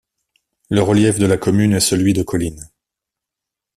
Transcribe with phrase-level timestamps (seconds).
[0.71, 2.67] Le relief de la commune est celui de collines.